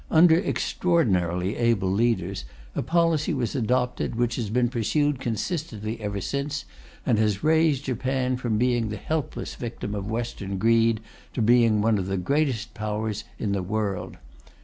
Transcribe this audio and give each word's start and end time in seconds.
Under 0.09 0.35
extraordinarily 0.39 1.55
able 1.57 1.91
leaders, 1.91 2.43
a 2.73 2.81
policy 2.81 3.35
was 3.35 3.53
adopted 3.55 4.15
which 4.15 4.35
has 4.37 4.49
been 4.49 4.67
pursued 4.67 5.19
consistently 5.19 6.01
ever 6.01 6.19
since, 6.19 6.65
and 7.05 7.19
has 7.19 7.43
raised 7.43 7.85
Japan 7.85 8.35
from 8.35 8.57
being 8.57 8.89
the 8.89 8.97
helpless 8.97 9.53
victim 9.53 9.93
of 9.93 10.09
Western 10.09 10.57
greed 10.57 11.01
to 11.35 11.41
being 11.43 11.81
one 11.83 11.99
of 11.99 12.07
the 12.07 12.17
greatest 12.17 12.73
Powers 12.73 13.25
in 13.37 13.51
the 13.51 13.61
world. 13.61 14.17